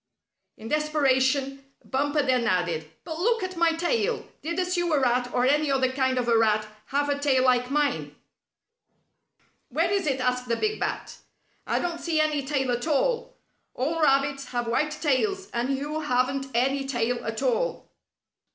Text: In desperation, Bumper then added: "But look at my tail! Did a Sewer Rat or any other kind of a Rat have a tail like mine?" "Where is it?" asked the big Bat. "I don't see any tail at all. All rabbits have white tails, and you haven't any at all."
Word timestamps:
In 0.57 0.67
desperation, 0.67 1.63
Bumper 1.85 2.23
then 2.23 2.47
added: 2.47 2.89
"But 3.03 3.19
look 3.19 3.43
at 3.43 3.55
my 3.55 3.73
tail! 3.73 4.27
Did 4.41 4.57
a 4.57 4.65
Sewer 4.65 4.99
Rat 4.99 5.31
or 5.31 5.45
any 5.45 5.69
other 5.69 5.91
kind 5.91 6.17
of 6.17 6.27
a 6.27 6.35
Rat 6.35 6.67
have 6.87 7.07
a 7.07 7.19
tail 7.19 7.43
like 7.43 7.69
mine?" 7.69 8.15
"Where 9.69 9.91
is 9.91 10.07
it?" 10.07 10.19
asked 10.19 10.47
the 10.47 10.55
big 10.55 10.79
Bat. 10.79 11.17
"I 11.67 11.77
don't 11.77 11.99
see 12.01 12.19
any 12.19 12.43
tail 12.43 12.71
at 12.71 12.87
all. 12.87 13.37
All 13.75 14.01
rabbits 14.01 14.45
have 14.45 14.65
white 14.67 14.89
tails, 14.89 15.49
and 15.53 15.77
you 15.77 15.99
haven't 15.99 16.47
any 16.55 16.83
at 16.91 17.41
all." 17.43 17.87